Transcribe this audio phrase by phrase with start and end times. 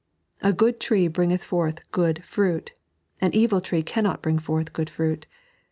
[0.41, 2.71] A good tree bringeth forth good fruit;
[3.19, 5.27] an evil tree cannot bring forth good fruit.